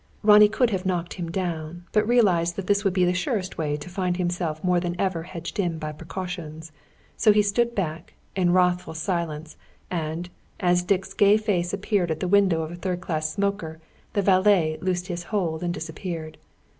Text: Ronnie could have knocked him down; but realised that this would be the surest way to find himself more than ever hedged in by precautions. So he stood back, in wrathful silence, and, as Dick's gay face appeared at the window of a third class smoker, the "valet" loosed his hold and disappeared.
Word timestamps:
Ronnie 0.23 0.49
could 0.49 0.71
have 0.71 0.83
knocked 0.83 1.13
him 1.13 1.29
down; 1.29 1.83
but 1.91 2.07
realised 2.07 2.55
that 2.55 2.65
this 2.65 2.83
would 2.83 2.91
be 2.95 3.05
the 3.05 3.13
surest 3.13 3.59
way 3.59 3.77
to 3.77 3.87
find 3.87 4.17
himself 4.17 4.63
more 4.63 4.79
than 4.79 4.99
ever 4.99 5.21
hedged 5.21 5.59
in 5.59 5.77
by 5.77 5.91
precautions. 5.91 6.71
So 7.15 7.31
he 7.31 7.43
stood 7.43 7.75
back, 7.75 8.15
in 8.35 8.51
wrathful 8.51 8.95
silence, 8.95 9.57
and, 9.91 10.27
as 10.59 10.81
Dick's 10.81 11.13
gay 11.13 11.37
face 11.37 11.71
appeared 11.71 12.09
at 12.09 12.19
the 12.19 12.27
window 12.27 12.63
of 12.63 12.71
a 12.71 12.75
third 12.77 12.99
class 12.99 13.31
smoker, 13.31 13.79
the 14.13 14.23
"valet" 14.23 14.79
loosed 14.81 15.05
his 15.05 15.25
hold 15.25 15.61
and 15.61 15.71
disappeared. 15.71 16.39